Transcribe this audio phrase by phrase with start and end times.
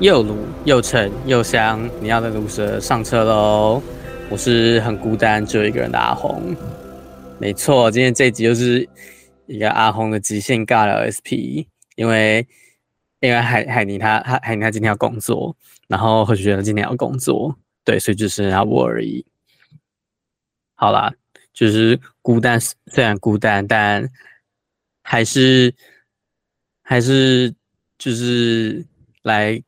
[0.00, 3.80] 又卤又沉又香，你要的卤蛇上车喽！
[4.28, 6.54] 我是很孤单，只有一个人的阿红。
[7.38, 8.86] 没错，今天这集就是
[9.46, 12.44] 一个阿红的极限尬聊 SP，因为
[13.20, 15.56] 因为海海尼他他海尼他今天要工作，
[15.86, 19.24] 然后何觉得今天要工作，对，所以就剩下我而已。
[20.74, 21.12] 好啦，
[21.52, 24.10] 就是孤单，虽然孤单，但
[25.02, 25.72] 还是
[26.82, 27.54] 还是
[27.96, 28.84] 就是
[29.22, 29.62] 来。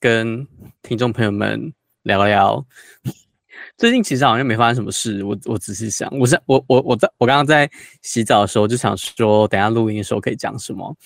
[0.00, 0.46] 跟
[0.82, 1.72] 听众朋友们
[2.04, 2.66] 聊聊，
[3.76, 5.22] 最近其实好像没发生什么事。
[5.22, 10.96] 我我仔细想，我是我我我在我刚刚在洗澡的时候就想说，等下录音的时候可以讲什么。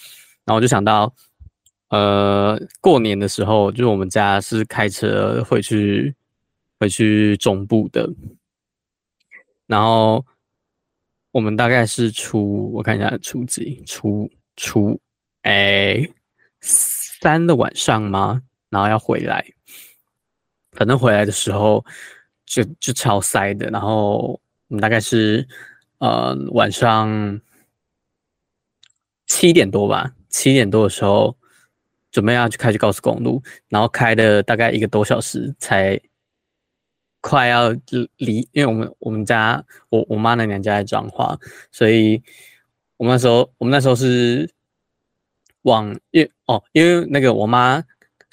[0.45, 1.12] 然后我就想到，
[1.88, 6.15] 呃，过年的时候，就是我们家是开车回去
[6.79, 8.09] 回去中部的。
[9.66, 10.24] 然后
[11.33, 15.01] 我们大概是初，我看一下初几，初初
[15.43, 16.09] 哎
[16.61, 18.40] 三的晚上吗？
[18.75, 19.47] 然后要回来，
[20.73, 21.85] 反正回来的时候
[22.45, 23.71] 就就超塞的。
[23.71, 25.47] 然后我们大概是
[25.99, 27.41] 呃晚上
[29.27, 31.37] 七点多吧，七点多的时候
[32.11, 36.01] 准备要去开去高速公路，然后开了大概一个多小时才
[37.21, 37.71] 快要
[38.17, 41.39] 离，因为我们我们家我我妈那娘家在彰化，
[41.71, 42.21] 所以
[42.97, 44.51] 我们那时候我们那时候是
[45.63, 47.80] 往因哦，因为那个我妈。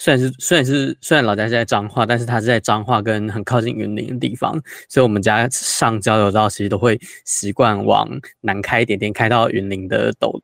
[0.01, 10.41] 虽然是虽然是虽然老家是在彰化，但是他是在彰化跟很靠近云林的地方，所以我们家上交流道其实都会习惯往南开一点点，开到云林的斗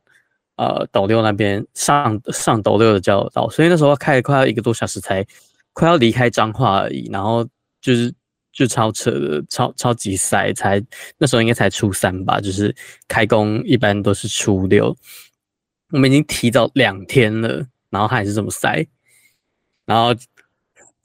[0.58, 5.26] 呃斗六那边上上斗六的交流道，所以那时候开了快要一个多小时才
[5.74, 7.44] 快要离开彰化而已，然后
[7.82, 8.14] 就是
[8.54, 10.80] 就超扯的超超级塞，才
[11.18, 12.76] 那时候应该才初三吧，就是
[13.08, 14.96] 开工一般都是初六，
[15.90, 18.86] 我们已经提早两天了，然后还是这么塞。
[19.88, 20.14] 然后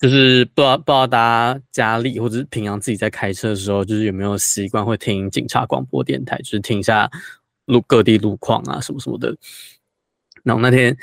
[0.00, 7.08] 就是不知道不知道大家家里或者是平常自己在开车的时候，就是有没有习惯会听警察广播电台，就是听一下
[7.66, 9.32] 路各地路况啊什么什么的。
[10.42, 10.96] 然后那天，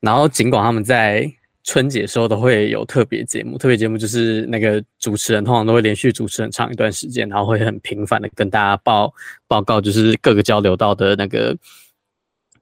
[0.00, 1.32] 然后尽管他们在
[1.62, 9.14] 春节的时候都会有特别节目，特别节目就是那个主持人通常都会连续主持很长一段时间，然后会很频繁的跟大家报
[9.46, 11.56] 报告，就是各个交流道的那个。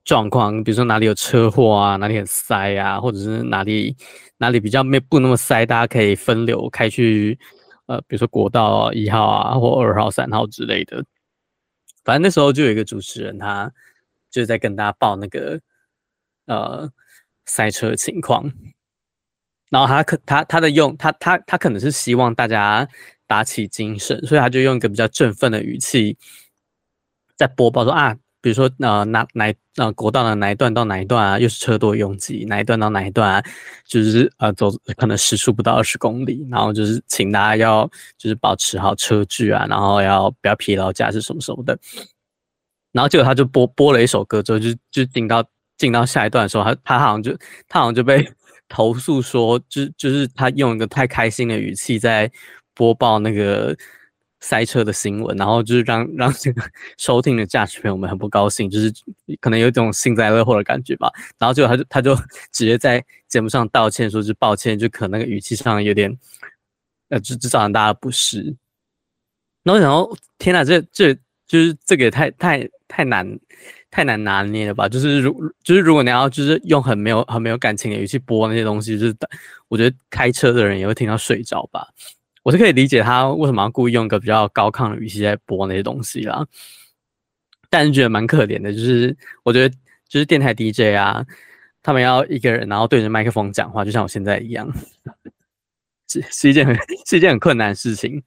[0.05, 3.97] 状况，比如说哪里有车祸啊，哪里很塞啊，或者是哪里
[4.39, 7.39] 哪里比较没不那么塞，大家可以分流开去，
[7.87, 11.05] 呃，比如说国道一号啊，或二号、三号之类的。
[12.03, 13.73] 反正那时候就有一个主持人，他
[14.29, 15.61] 就在跟大家报那个
[16.47, 16.91] 呃
[17.47, 18.51] 塞车情况，
[19.71, 22.89] 然后他可他他的用他他他可能是希望大家
[23.29, 26.19] 打起精神，所以他就用一个比较振奋的语气
[27.37, 28.17] 在播报说啊。
[28.42, 33.42] 比如说，呃，哪哪呃，国道的哪一段到哪一段啊，又是车多拥挤，哪一段到哪一段啊，
[33.86, 37.88] 就是呃，走可能时速不到二十公里，然后就是请大家要
[38.19, 41.78] 就是保持好车距啊，然后要不要疲劳驾驶什么什么的。
[42.91, 45.42] 然后结果他就播播了一首歌之后，就就进到
[45.78, 47.32] 进到下一段的时候，他他好像就
[47.69, 48.28] 他好像就被
[48.69, 52.28] 投诉说，就就是他用一个太开心的语气在
[52.74, 53.76] 播报那个。
[54.42, 56.60] 塞车的新闻，然后就是让让这个
[56.98, 58.92] 收听的驾驶朋友们很不高兴，就是
[59.41, 61.10] 可能有一种幸灾乐祸的感觉吧。
[61.38, 62.14] 然后结果他就他就
[62.53, 66.19] 直接在节目上道歉，说是抱歉，就可能那个语气上有点，
[67.08, 68.54] 呃，就就造成大家不适。
[69.62, 71.14] 然后然后天哪，这这
[71.47, 73.38] 就是这个也太太太难
[73.92, 74.88] 太难拿捏了吧？
[74.88, 75.32] 就是如
[75.62, 79.14] 就是如果你要就是用很没有很没有感情的语气播那些东西，就是
[79.69, 81.86] 我觉得开车的人也会听到睡着吧。
[82.42, 86.44] 我是可以理解他为什么要故意用一个比较高亢的语气在播那些东西啦，
[87.70, 89.75] 但是觉得蛮可怜的，就是我觉得
[90.08, 91.25] 就是电台 DJ 啊，
[91.82, 94.69] 他们要一个人然后对着麦克风讲话，就像我现在一样，
[96.08, 96.76] 是是一件很
[97.06, 98.20] 是一件很困难的事情，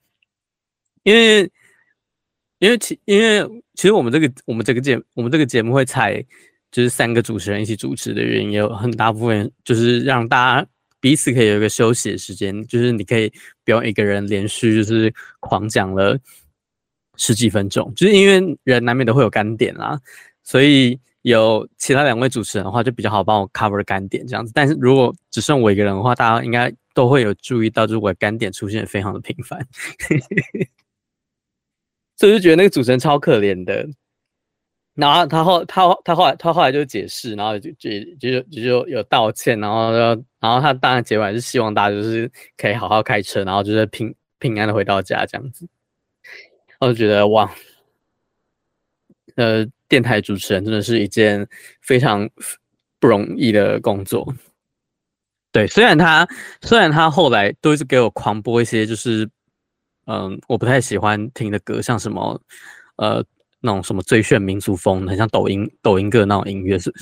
[1.03, 1.51] 因为
[2.59, 6.25] 因为其因为其实我们这个我们这个节我们这个节目会采
[6.71, 10.67] 就是三个主持人一起主持的原因，有很大部分就是让大家。
[11.05, 13.31] 彼此可以有一个休息的时间，就是你可以
[13.63, 16.17] 不用一个人连续就是狂讲了
[17.15, 20.01] 十几分钟，就是因为人难免都会有干点啦，
[20.41, 24.51] 所以有其他两位主持人的话就比较好帮我 cover 干点这样子。
[24.55, 29.63] 但是如果只剩我一个人的话，大家应该都会有注意到，就是我干点出现非常的频繁，
[32.17, 33.87] 所以就觉得那个主持人超可怜的。
[34.95, 45.67] 然后他后他他后来他后来就解释，然后就就就就就有道歉，然后要然后他当然结尾是希望大家就是可以好好开车，然后就是平平安的回到家这样子。
[46.79, 47.51] 我就觉得哇，
[49.37, 51.47] 呃，电台主持人真的是一件
[51.81, 52.29] 非常
[52.99, 54.35] 不容易的工作。
[55.51, 56.27] 对，虽然他
[56.61, 59.27] 虽然他后来都一直给我狂播一些就是
[60.05, 62.39] 嗯我不太喜欢听的歌，像什么
[62.97, 63.25] 呃
[63.61, 66.93] 那种什么最炫民族风，很像抖音抖音歌那种音乐是。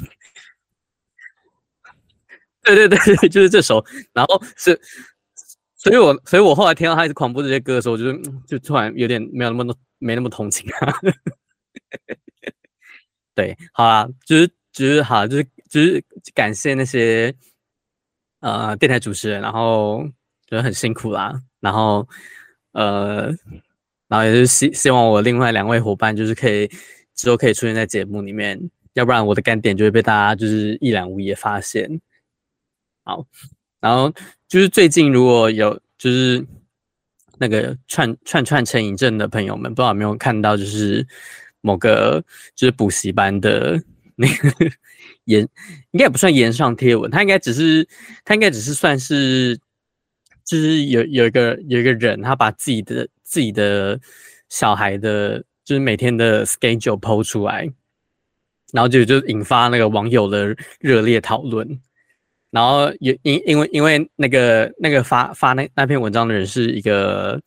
[2.75, 3.83] 对对对，就是这首。
[4.13, 4.79] 然后是，
[5.75, 8.13] 所以我所以我后来听到他一直狂播这些歌的时候，就
[8.47, 10.93] 就突然有点没有那么多没那么同情啊。
[13.35, 17.33] 对，好啦，就是就是好，就是就是感谢那些
[18.39, 20.03] 呃电台主持人，然后
[20.47, 21.33] 觉得很辛苦啦。
[21.59, 22.07] 然后
[22.73, 23.27] 呃，
[24.07, 26.69] 然后也是希希望我另外两位伙伴就是可以
[27.15, 28.59] 之后可以出现在节目里面，
[28.93, 31.99] 要不然我的干点就会被大家就是一览无遗的发现。
[33.03, 33.25] 好，
[33.81, 34.13] 然后
[34.47, 36.45] 就是最近如果有就是
[37.37, 41.05] 那个串串串成瘾症的朋友们，不知道有没有看到，就是
[41.61, 42.23] 某个
[42.55, 43.81] 就是补习班的
[44.15, 44.49] 那个
[45.25, 45.41] 炎，
[45.91, 47.85] 应该也不算言上贴文，他应该只是
[48.23, 49.59] 他应该只是算是
[50.45, 53.99] 就是有有一个有一个人，他把自己的自己的
[54.47, 57.69] 小孩的，就是每天的 schedule PO 出来，
[58.71, 61.81] 然后就就引发那个网友的热烈讨论。
[62.53, 67.41] 然后因因因为因为那个那个发发那那篇文章的人是一个，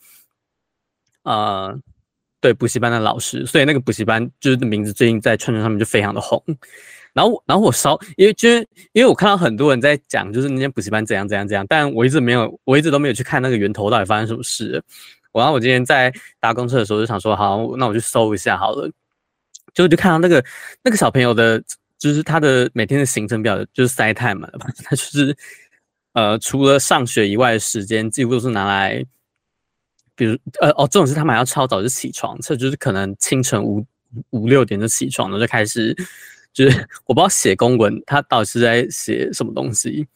[1.22, 1.72] 呃，
[2.40, 6.42] 对补习班的老师，所以那个补习班就是名字最近在串串上面就非常的红。
[7.12, 8.58] 然后然后我稍因为就是
[8.94, 14.82] 因为我看到很多人在讲就是那间补习班怎样怎样怎样，但我一直没有我一直都没有去看那个源头到底发生什么事。
[15.32, 18.90] 然后我今天在搭公车的时候就想说，好，那我去搜一下好了，
[19.72, 20.44] 就就看到那个
[20.82, 21.62] 那个小朋友的。
[21.98, 24.66] 就是他的每天的行程表就是塞太满了吧？
[24.84, 25.36] 他就是
[26.12, 29.04] 呃，除了上学以外的时间，几乎都是拿来，
[30.14, 33.84] 比如呃哦，这种是他们还要超早就起床，这就是可能清晨五
[34.30, 35.94] 五六点就起床了，就开始
[36.52, 40.06] 就是 我不知道写公文，他到底是在写什么东西，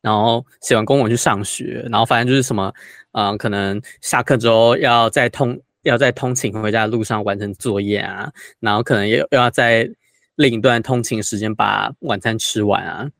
[0.00, 2.72] 然后写完公文去上学，然后反正就是什么
[3.12, 8.30] 嗯、可能下课之后要在通要在通勤回家的路上完成作业啊，
[8.60, 9.90] 然后可能也又要在。
[10.36, 13.10] 另一段通勤时间把晚餐吃完啊，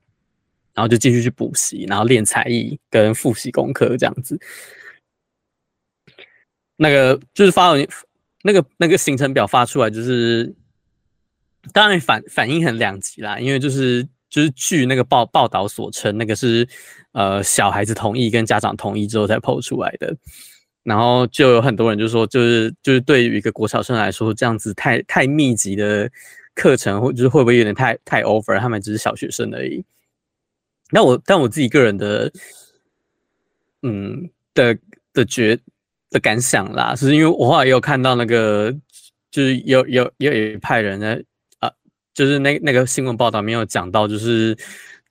[0.72, 4.38] 然后就继续去补习，然后练才艺跟复习功课这样子。
[6.76, 7.86] 那个就是发文，
[8.42, 10.52] 那个那个行程表发出来，就是
[11.72, 16.66] 当然反反应很两极啦，因为就是就是据那个报报道所称，那个是
[17.12, 20.16] 呃小孩子同意跟家长同意之后才 PO 出来的，
[20.82, 26.10] 然后就有很多人就说，就是就是对于一个国小生来说，这样子太太密集的。
[26.54, 28.58] 课程或就是会不会有点太太 over？
[28.58, 29.84] 他们只是小学生而已。
[30.90, 32.30] 那我但我自己个人的，
[33.82, 34.76] 嗯的
[35.14, 35.58] 的觉
[36.10, 38.70] 的感想啦，是因为我后来也有看到那个，
[39.30, 41.16] 就是有有有一派人呢，
[41.60, 41.72] 啊，
[42.12, 44.54] 就是那那个新闻报道没有讲到，就是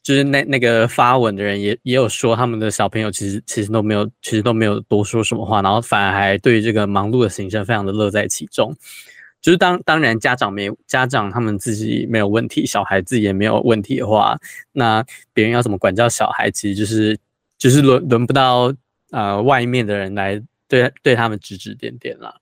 [0.04, 8.72] 就是那那个发文的人也也有说，他们的小朋友其实其实都没有，其实都没有多说什么话，然后反而还对这个忙碌的行程非常的乐在其中。
[9.42, 14.40] 就是当当然家长没家长他们自己没有问题，小孩自己也没有问题的话，
[14.72, 15.04] 那
[15.34, 17.18] 别人要怎么管教小孩，其实就是
[17.58, 18.72] 就是轮轮不到
[19.10, 22.40] 呃外面的人来对对他们指指点点啦。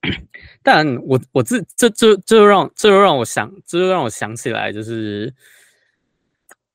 [0.62, 5.30] 但我我自这这这又让这又让我想这又让我想起来，就是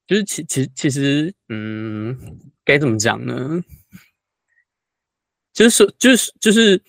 [0.06, 2.16] 就是其其其实嗯
[2.64, 3.64] 该怎么讲呢？
[5.54, 6.80] 就是就是就是。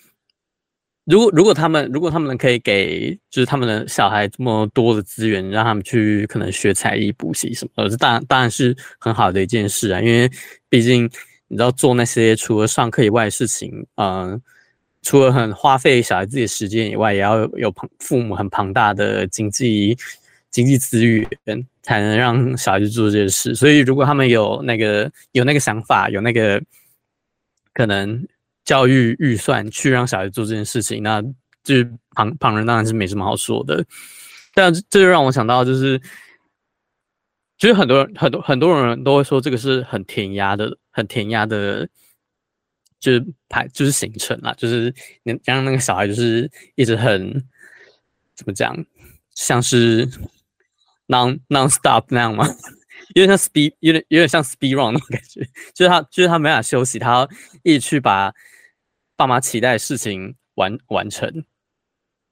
[1.11, 10.01] 如果如果他们如果他们可以给就是他们的小孩这么多的资源，让他们去可能学才艺、补习什么的，这当然当然是很好的一件事啊。
[10.01, 10.31] 因为
[10.69, 11.11] 毕竟
[11.49, 14.41] 你知道做那些除了上课以外的事情，嗯、
[15.03, 19.99] 除了很花费小孩自己的时间以外，也要有庞父母很庞大的经济
[20.53, 21.27] 经济资源，
[21.83, 23.53] 才能让小孩子做这件事。
[23.57, 26.63] 所以如果他们有那个有那个想法，有那个
[27.75, 28.25] 可能。
[28.65, 31.23] 教育预算去让小孩做这件事情，那
[31.63, 33.85] 就是旁旁人当然是没什么好说的。
[34.55, 36.01] 但这就让我想到，就是
[37.59, 41.89] 其实很多人很多很多人都会说这个是很填鸭的、很填鸭的，
[42.99, 44.95] 就是排就是行程啦，就是
[45.45, 47.33] 让那个小孩就是一直很
[48.35, 48.77] 怎么讲，
[49.35, 50.07] 像是
[51.07, 52.47] non non stop 那样吗？
[53.15, 55.41] 有点像 speed，有点有点像 speed run 那种感觉，
[55.75, 57.29] 就是他就是他没法休息，他
[57.63, 58.33] 一直去把。
[59.17, 61.31] 爸妈期待的事情完完成，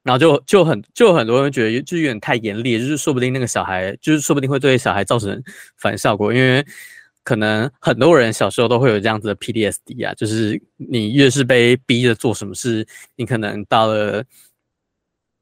[0.02, 5.38] 然后就就很就很多人觉得就有点太严厉，就是说不定那个小孩就是说不定会对小孩造成
[5.76, 6.64] 反效果，因为
[7.22, 14.24] 可能很多人小时候都会有这样子的 PTSD 啊，就是你越是被逼着做什么事，你可能到了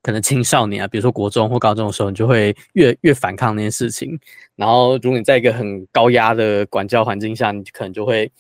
[0.07, 4.17] 可能青少年啊，比如说国中或高中的时候，你就会越越反抗那件事情。
[4.55, 8.31] 然后，如果你在一个很高压的管教环境下，你可能就会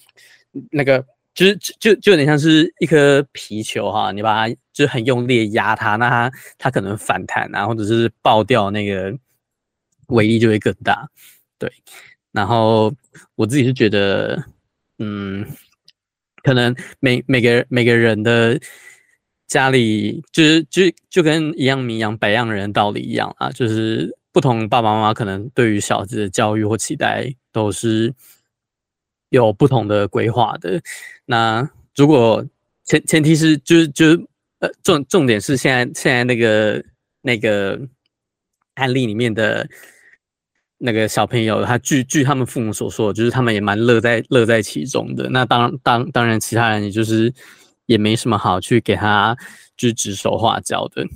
[0.70, 1.04] 那个，
[1.34, 9.12] 就是就就有点像是一颗皮球哈，你把它就是很用力压它，那它它可能反弹啊，或者是爆掉，那个
[10.06, 11.08] 威力就会更大。
[11.58, 11.68] 对，
[12.30, 12.94] 然后
[13.34, 14.40] 我自己是觉得，
[15.00, 15.44] 嗯，
[16.44, 18.56] 可能每每个每个人的。
[19.46, 28.12] 家里就是就就跟一样米养百样人道理一样啊，就是不同爸爸妈妈可能对于小孩子的教育或期待都是
[29.28, 30.82] 有不同的规划的。
[31.26, 32.44] 那如果
[32.84, 34.26] 前前提是就是就是
[34.58, 36.84] 呃重重点是现在现在那个
[37.22, 37.80] 那个
[38.74, 39.68] 案例里面的
[40.78, 45.30] 那个小朋友，他据据他们父母所说，就是他们也蛮乐在乐在其中的。
[45.30, 47.32] 那当当当然，其他人也就是。
[47.86, 49.36] 也没什么好去给他
[49.76, 51.06] 就是指手画脚的，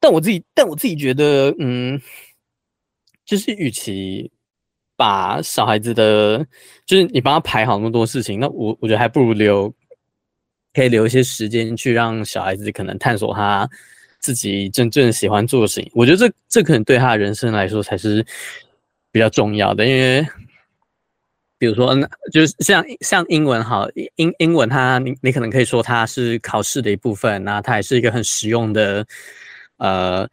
[0.00, 2.00] 但我自己，但我自己觉得，嗯，
[3.24, 4.30] 就是与其
[4.96, 6.46] 把小孩子的，
[6.84, 9.72] 就是你帮他排好那么多事情，那我我觉得还不如留，
[10.72, 13.68] 可以留一些时间去让小孩子可能探索他
[14.20, 15.90] 自己真正喜欢做的事情。
[15.94, 18.24] 我觉得这这可能对他人生来说才是
[19.12, 20.26] 比较重要的，因为。
[21.58, 29.06] 比如说，那就是像像英文好，英英文它你你可能可以说它是考试的一部分，那它也是一个很实用的
[29.78, 30.28] 呃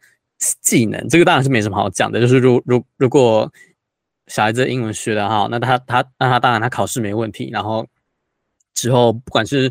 [0.60, 1.08] 技能。
[1.08, 3.50] 这个当然是没什么好讲的，就是如如如果
[4.26, 7.86] 小孩子英文学的好，那他他那他当然他考试没问题，然后
[8.74, 9.70] 之后不管是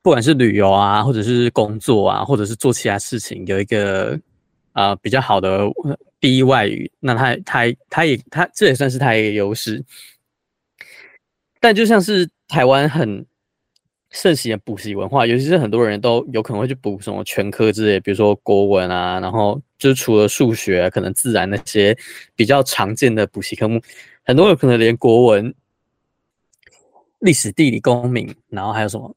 [0.00, 4.18] 不管是旅游啊，或者是工作啊，或者是做其他事情，有一个
[4.72, 5.60] 呃比较好的
[6.20, 9.84] 第一外语，那他他他也他这也算是他一个优势。
[11.60, 13.24] 但就像是台湾很
[14.10, 21.96] 盛行的补习文化，尤其是很多人都有可能会去补什么全科之类，比如说国文啊，然后就是除了数学，可能自然那些
[22.34, 23.80] 比较常见的补习科目，
[24.24, 25.54] 很多有可能连国文、
[27.20, 29.14] 历史、地理、公民，然后还有什么，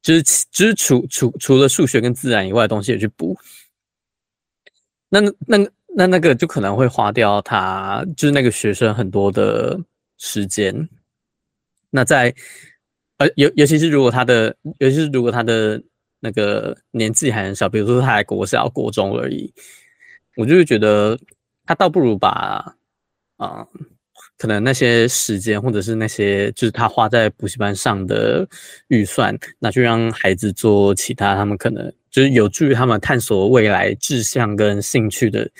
[0.00, 3.36] 就是就是除除除了数学跟自然以外的东西也去补，
[5.08, 5.58] 那那
[5.96, 9.78] 那那个就可能会花掉他就是那个学生很多的。
[10.18, 10.88] 时间，
[11.90, 12.34] 那在
[13.18, 15.82] 呃尤尤其是如果他的，尤其是如果他的
[16.20, 19.52] 那个年纪还很小，比如说他还国小、国中而已，
[20.36, 21.18] 我就会觉得
[21.66, 22.74] 他倒不如把
[23.36, 23.66] 啊、
[24.38, 28.48] 可能那些时间或者是那些就是他花在补习班上的
[28.88, 35.50] 预算，拿去让孩子做其他他们可能就是有助于他们探索未来志向跟兴趣的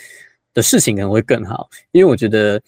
[0.54, 2.62] 的事情，可能会更好，因为我觉得。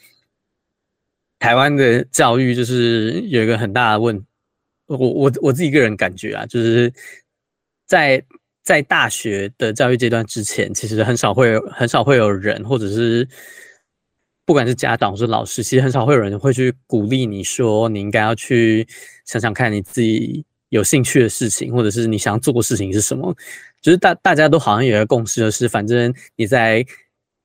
[1.38, 4.24] 台湾的教育就是有一个很大的问，
[4.86, 6.90] 我我我自己个人感觉啊，就是
[7.86, 8.22] 在
[8.62, 13.28] 在大学的教育阶段之前，其实很少会有很少会有人，或者是
[14.46, 18.88] 不管是家长或是老师，其实很少会有人会去鼓励你说，你应该要去
[19.26, 23.36] 想想看你自己有兴趣的事情，或者是你想要做的事情是什么。
[23.82, 26.84] 就是大大家都好像有一个共识，就是反正你在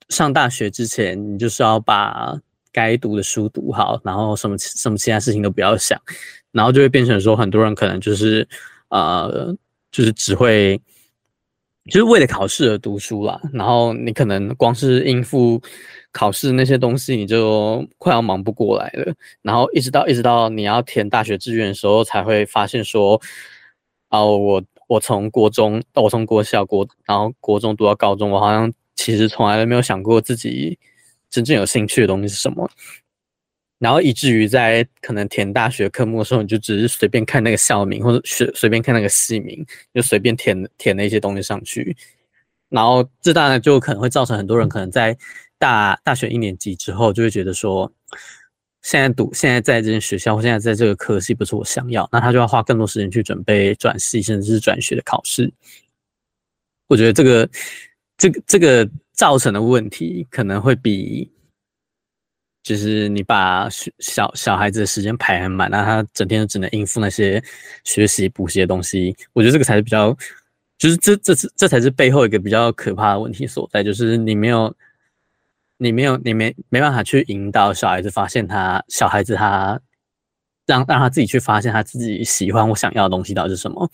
[0.07, 2.39] 上大学之前，你就是要把。
[2.71, 5.99] 该读的书读好，然后什么什么其他事情都不要想，
[6.51, 8.47] 然后就会变成说，很多人可能就是
[8.89, 9.55] 呃，
[9.91, 10.79] 就是只会
[11.85, 13.39] 就是为了考试而读书啦。
[13.53, 15.61] 然后你可能光是应付
[16.11, 19.13] 考试那些东西，你就快要忙不过来了。
[19.41, 23.19] 然后一直到一直到你要填大学志愿的时候，才会发现说，
[24.09, 30.77] 哦，我我从国中，我从国小国，然后国中读到高中，我好像其实从来都没有想过自己。
[31.31, 32.69] 真正有兴趣的东西是什么？
[33.79, 41.97] 然后以至于在可能填大学科目的时候，你就只是随便看那个校名，或者随随便看那个系名，就随便填填那些东西上去。
[42.69, 45.17] 然后这当然就可能会造成很多人可能在
[45.57, 47.91] 大大学一年级之后，就会觉得说，
[48.83, 55.51] 现在读现在在这间学校，或现在在这个科系不是我想要，那他就要花更多时间去准备转系甚至是转学的考试。
[56.87, 57.49] 我觉得这个
[58.15, 58.87] 这个这个。
[59.21, 61.31] 造成的问题可能会比，
[62.63, 67.39] 就是你把小小孩子的时间排很满，那他整天只能应付那些
[67.83, 69.15] 学习补习的东西。
[69.33, 70.11] 我觉得这个才是比较，
[70.79, 74.75] 就是这这这这才是背后一个比较可怕的问题所在，就是你没有，
[75.77, 79.79] 你没有，你没没办法去引导小孩子发现他小孩子他
[80.65, 83.87] 让让他自己去发现他自己喜欢或想要的东西到底是什么，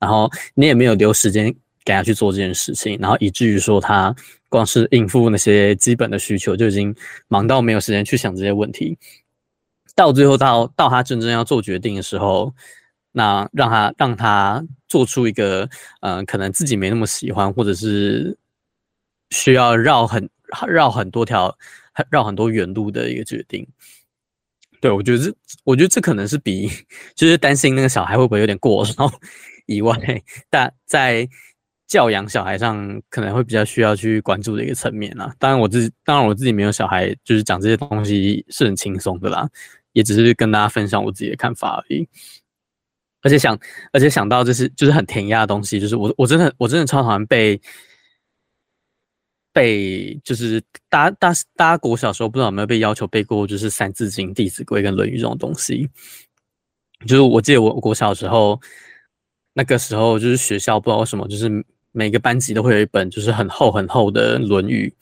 [0.00, 4.12] 然后你也没有留时间给他去做这件事情，然后以至于说他。
[4.52, 6.94] 光是应付那些基本的需求就已经
[7.26, 8.98] 忙到没有时间去想这些问题，
[9.94, 12.54] 到最后到到他真正要做决定的时候，
[13.12, 15.62] 那让他让他做出一个
[16.00, 18.36] 嗯、呃，可能自己没那么喜欢，或者是
[19.30, 20.28] 需要绕很
[20.68, 21.56] 绕很多条
[22.10, 23.66] 绕很多远路的一个决定。
[24.82, 26.68] 对，我觉得这，我觉得这可能是比
[27.16, 29.10] 就是担心那个小孩会不会有点过然后
[29.64, 29.96] 以外，
[30.50, 31.26] 但在
[31.92, 35.30] 教养小孩上可能会比较需要去关注的一个层面啦。
[35.38, 39.46] 当然，我自己当然我自己没有小孩，就是讲这些东西是很轻松的啦，
[39.92, 42.08] 也只是跟大家分享我自己的看法而已。
[43.20, 43.58] 而且想，
[43.92, 47.60] 而且想到就是就是很填鸭的东西，就是我我真的我真的超讨厌被。
[49.54, 50.58] 背就是
[50.88, 55.86] 大家大大家国小时候不知道有没有被要求背过，就是《三字经》《弟子规》跟《论语》这种东西。
[57.06, 58.58] 就是我记得我国小时候
[59.52, 61.50] 那个时候，就是学校不知道为什么，就是
[61.92, 64.92] 每个班级都会有一本就是很厚很厚的《论语》。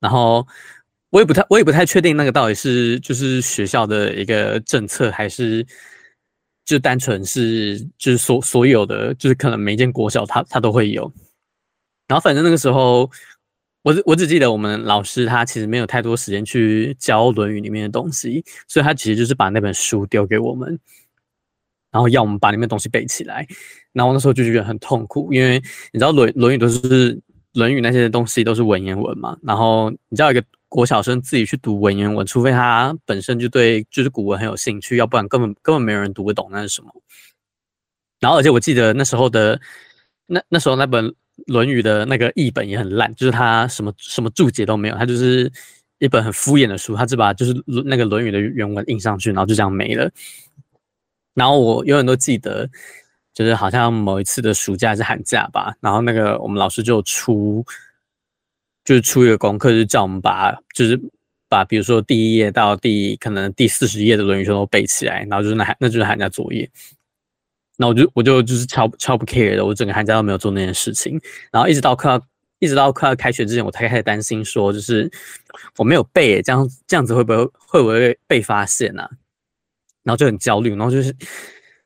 [0.00, 0.46] 然后
[1.10, 5.66] 我也不太我也不太确定那个到底是就是学校的一个政策，还是
[6.64, 11.12] 就单纯是就是所所有的就是可能每间国小它它都会有。
[12.06, 13.10] 然后反正那个时候，
[13.82, 20.78] 我我只记得我们老师他其实没有太多时间去教《论语》里面的东西，所以他其实就是把那本书丢给我们，
[21.90, 23.46] 然后要我们把里面东西背起来。
[23.92, 25.58] 然后那时候就觉得很痛苦，因为
[25.92, 27.14] 你知道《论论语》都是
[27.54, 36.90] 《论语》那些东西都是文言文嘛，然后你知道一个国小生自己去读文言文，除非他本身就对就是古文很有兴趣，要不然根本根本没有人读得懂那是什么。
[38.20, 39.60] 然后而且我记得那时候的
[40.26, 41.12] 那那时候那本。
[41.46, 45.48] 《论语》的那个译本也很烂，就是它什么什么注解都没有，它就是
[46.00, 47.54] 一本很敷衍的书，它只把就是
[47.84, 50.10] 那个《论语》的原文印上去，然后就这样没了。
[51.38, 52.68] 然后我永远都记得，
[53.32, 57.64] 就是好像某一次的暑假是寒假吧，然后那个我们老师就出，
[58.84, 61.00] 就是出一个功课，就叫我们把就是
[61.48, 66.68] 把比如说第一页到第可能第四十页的《论语》全都背起来，然后就是那那就是寒假作业。
[67.76, 71.20] 那我就我就就是超超不 care 的，我整个寒假都没有做那件事情，
[71.52, 72.20] 然后一直到快要
[72.58, 75.08] 一直到快要开学之前，我才开始担心说，就是
[75.76, 79.08] 我没有背、这样这样子会不会会不会被发现呢、
[80.08, 81.14] 然后就很焦虑，然后就是，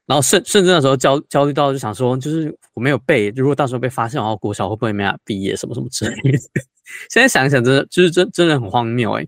[0.06, 6.38] 然后甚甚至那时候焦焦虑到就想说，就是我没有背，如果到时候被发现，然后国小会不会没法毕业什么什么之类的。
[7.10, 9.26] 现在想一想，真的就是真真的很荒谬哎、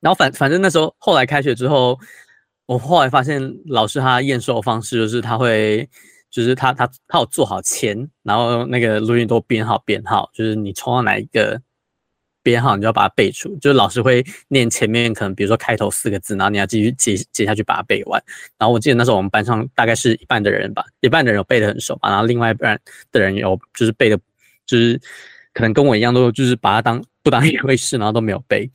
[0.00, 1.98] 然后反反正那时候后来开学之后。
[2.66, 5.86] 我后来发现，老师他验收的方式就是他会，
[6.30, 11.60] 就是他他他有做好签，然后那个录音都编号编号，就是你抽到哪一个
[12.42, 13.56] 编号，你就要把它背出。
[13.56, 18.22] 就是老师会念前面可能比如说开头四个字，然后你要继续接接下去把它背完。
[18.58, 22.78] 然后我记得那时候我们班上大概是一半的人吧，一半的人有背得很熟吧，然后另外一半
[23.10, 24.18] 的人有就是背的，
[24.66, 25.00] 就是
[25.52, 28.70] 可能跟我一样都就是把它当不当一回事，然后都没有背。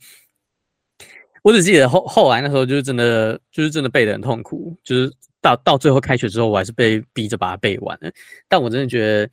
[1.42, 8.10] 我只记得后后来那时候就是真的就是真的背得很痛苦，就是到到最后开学之后，我还是被逼着把它背完了。
[8.48, 9.30] 但我真的觉得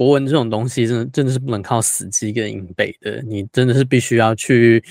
[0.00, 4.82] 国文这种东西，真的真的是不能靠死记跟硬背的，你真的是必须要去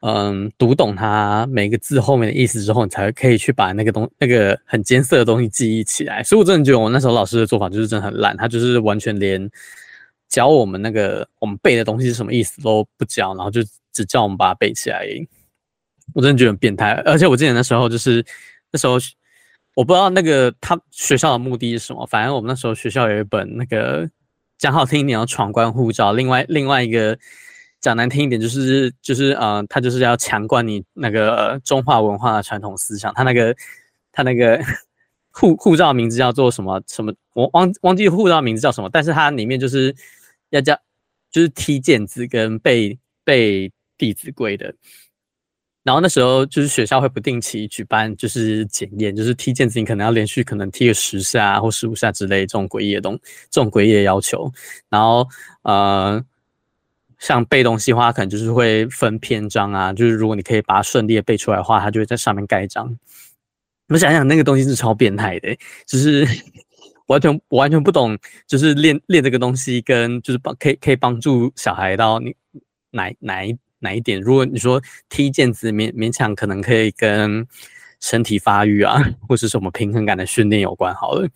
[0.00, 6.20] 嗯读懂它每个字后面的意思之后，你才可以去把那个东那个很艰涩的东西记忆起来。
[6.24, 9.48] 所以我真的觉得我那时候老师的做法就是真的很烂，他就是完全连
[10.28, 13.62] 教我们那个我们背的东西是什么意思都不教，然后就。
[13.96, 15.06] 只叫我们把它背起来，
[16.14, 16.94] 我真的觉得很变态。
[17.06, 18.26] 而且我记得那时候就是
[18.72, 18.94] 那时候，
[19.76, 22.04] 我不知道那个他学校的目的是什么。
[22.06, 24.10] 反正我们那时候学校有一本那个
[24.64, 27.18] 讲好听一点要闯关护照，另外另外一个
[27.82, 33.12] 讲难听一点就是就是呃，他就是要强灌你那个中华文化的传统思想。
[33.12, 33.54] 他那个
[34.10, 34.58] 他那个
[35.32, 39.94] 护护照名字叫做什么什么，我忘忘记护照名字叫什么，但是它里面就是
[40.48, 40.74] 要叫
[41.30, 43.70] 就是踢毽子跟背背。
[43.96, 44.74] 弟子规的，
[45.84, 53.20] 然后那时候就是学校会不定期举办，就是检验，就是踢毽子，你可能要连续可能踢个十下或十五下之类这种诡异的东，
[53.50, 54.50] 这种诡异的要求。
[54.88, 55.28] 然后
[55.62, 56.24] 呃，
[57.18, 62.98] 像背东西的话，可能就是会分篇章啊，就是如果你可以把它顺利的背出来的话，它就会在上面盖章。
[63.88, 65.54] 我想想，那个东西是超变态的，
[65.86, 66.26] 就是
[67.08, 72.34] 完全我完全不懂，就是练练这个东西跟就是帮可以可以帮助小孩到你
[72.90, 73.54] 哪哪一。
[73.84, 74.20] 哪一点？
[74.20, 77.46] 如果你说踢毽子勉勉强可能可以跟
[78.00, 81.28] 身体发育啊，或是什么平衡感的训练有关，好了。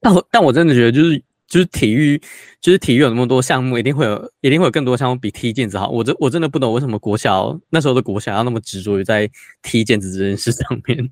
[0.00, 2.18] 但我但我真的觉得，就是就是体育，
[2.60, 5.90] 就是体育有那么多项目，一定会有一定会有更多项目比踢毽子好。
[5.90, 9.30] 我真我真的不懂为什么国小那时候的国小要那么执着于在
[9.62, 11.10] 踢毽子这件事上面。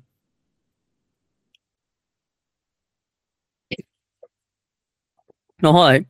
[5.59, 6.03] 然后后来。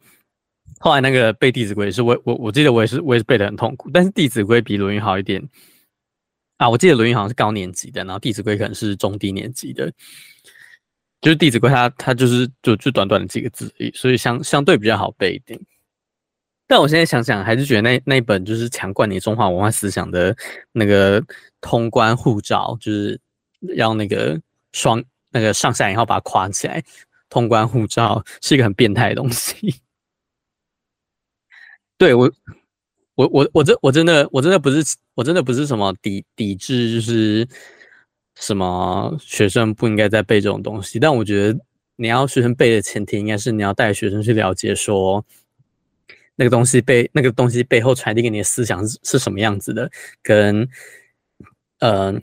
[0.79, 5.41] 后来那个背《弟子规》也是我我我记得我也是我也是背的很痛苦，但是《弟子规》比《论语》好一点
[6.57, 6.69] 啊。
[6.69, 9.91] 我记得《论语》好像是高年级的，然后《弟子规》可能是中低年级的。
[11.19, 15.59] 就是《弟子规》它，它就是就就短短的几个字，所以相相对比较好背一点。
[16.67, 20.35] 但我现在想想，还是觉得那那本就是强灌你中华文化思想的
[20.73, 21.23] 那个
[21.59, 23.19] 通关护照，就是
[23.75, 24.39] 要那个
[24.73, 26.83] 双那个上下引号把它框起来，
[27.29, 29.73] 通关护照是一个很变态的东西。
[31.97, 32.31] 对我，
[33.15, 37.47] 我我我这我真的我真的不是我真的不是什么抵抵制，就是
[38.35, 40.99] 什么学生不应该再背这种东西。
[40.99, 41.59] 但我觉得
[41.95, 45.25] 你要学生背的前提，应该是你要带学生去了解说，
[46.35, 49.89] 那个东西背那个东西背后传递给你的思想是是什么样子的，
[50.21, 50.69] 跟
[51.79, 52.13] 呃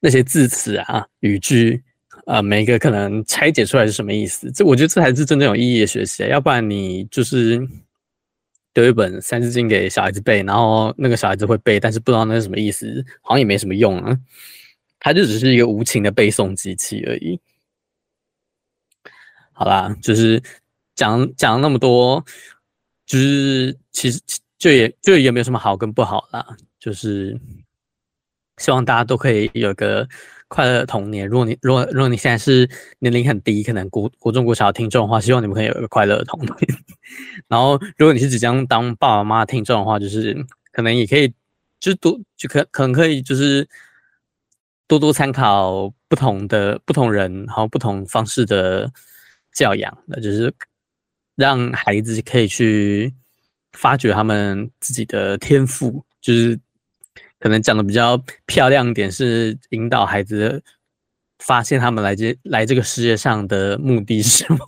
[0.00, 1.82] 那些字词啊语句
[2.24, 4.50] 啊、每一个可能拆解出来是什么意思。
[4.50, 7.60] 这我觉得这才是真正有意义的学习，要不然你就是。
[8.76, 14.14] 丢一本《三字经》给小孩子背，然后那个小孩子会背，但是不知道那是什么意思，好像也没什么用啊。
[15.00, 17.40] 它就只是一个无情的背诵机器而已。
[19.54, 20.42] 好啦，就是
[20.94, 22.22] 讲讲那么多，
[23.06, 24.20] 就是其实
[24.58, 26.46] 就也就也没有什么好跟不好啦，
[26.78, 27.34] 就是
[28.58, 30.06] 希望大家都可以有个。
[30.48, 31.26] 快乐的童年。
[31.26, 36.56] 如果你如果如果你现在是年龄很低，可能国国中国小的听众的话，希望你们可以有一个快乐的童年。
[37.48, 40.36] 然后，如果你是即将当爸爸妈妈听众的话，就是
[40.72, 41.28] 可能也可以，
[41.80, 43.68] 就是多就可可能可以就是
[44.86, 48.90] 多多参考不同的不同人，然后不同方式的
[49.52, 50.52] 教养，那就是
[51.34, 53.12] 让孩子可以去
[53.72, 56.58] 发掘他们自己的天赋，就是。
[57.38, 60.62] 可能讲的比较漂亮一点，是引导孩子
[61.38, 64.58] 发现他们来这来这个世界上的目的是什么。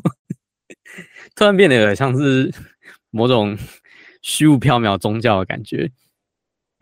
[1.35, 2.53] 突然变得有点像是
[3.11, 3.57] 某种
[4.21, 5.91] 虚无缥缈宗教的感觉。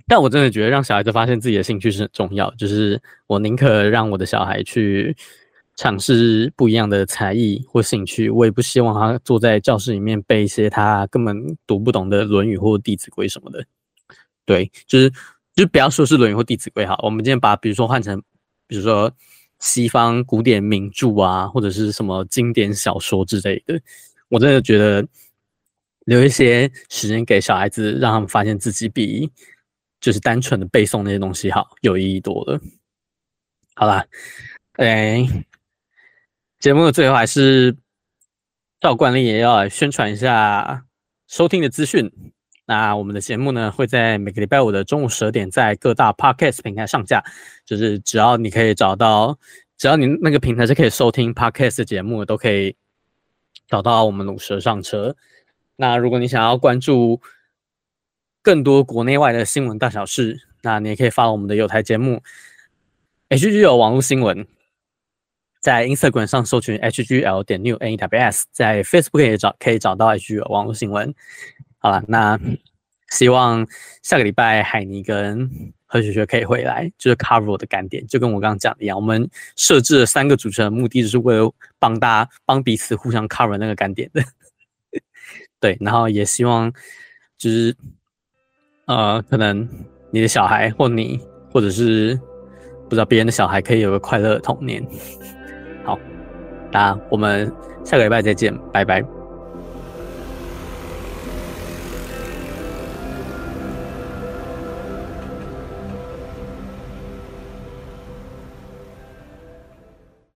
[0.08, 2.50] 但我真的觉得让小孩子发现自己的兴趣是很重要。
[2.56, 5.16] 就是我宁可让我的小孩去
[5.76, 13.64] 尝试不一样的才艺或兴趣，我也不希望他坐在教室里面背一些他根本读不懂的《论语》或《弟子规》什么的。
[14.44, 15.12] 对，就是。
[15.56, 18.22] 就不要说是《论语》或《弟子规》好，我们今天把比如说换成，
[18.66, 19.10] 比如说
[19.58, 23.80] 西方古典名著啊，或者是什么经典小说之类的，
[24.28, 25.04] 我真的觉得
[26.04, 29.30] 留一些时间给小孩子，让他们发现自己比
[29.98, 32.60] 就是单纯的背诵那些东西好，有意义多了。
[33.74, 34.04] 好啦，
[34.74, 35.26] 哎，
[36.60, 37.74] 节目的最后还是
[38.78, 40.84] 照惯例也要宣传一下
[41.26, 42.12] 收听的资讯。
[42.68, 47.22] 那我们的节目呢，会在每个礼拜五的中午十二点，在各大 Podcast 平台上架。
[47.64, 49.38] 就是只要你可以找到，
[49.78, 52.74] 只要你那个平台是可以收听 Podcast 节目，都可以
[53.68, 55.14] 找到我们鲁蛇上车。
[55.76, 57.20] 那如果你想要关注
[58.42, 62.20] 更多国内外的新闻大小事，那你也可以发我们的有台节目
[63.28, 64.44] HGL 网络新闻，
[65.60, 71.14] 在 Instagram 上搜寻 HGL 点 NEWS，在 Facebook 也找可以找到 HGL 网络新闻。
[71.86, 72.36] 好了，那
[73.10, 73.64] 希望
[74.02, 75.48] 下个礼拜海尼跟
[75.86, 78.96] 何雪雪可以回来，就是 cover 我的干点，就跟我刚刚讲的一样。
[78.96, 84.20] 我们设置了三个主持人，目的就是为了帮大家帮彼此互相 cover 那个干点的。
[85.60, 86.72] 对，然后也希望
[87.38, 87.72] 就是
[88.86, 89.68] 呃，可能
[90.10, 91.20] 你的小孩或你，
[91.52, 92.18] 或者是
[92.88, 94.84] 不知道别人的小孩，可以有个快乐的童年。
[95.84, 95.96] 好，
[96.72, 97.48] 那我们
[97.84, 99.04] 下个礼拜再见，拜拜。